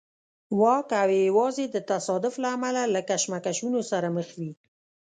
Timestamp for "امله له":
2.55-3.01